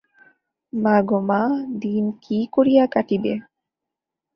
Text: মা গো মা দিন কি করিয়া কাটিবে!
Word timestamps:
মা 0.73 0.95
গো 1.01 1.19
মা 1.29 1.41
দিন 1.81 2.05
কি 2.23 2.37
করিয়া 2.53 2.83
কাটিবে! 2.93 3.33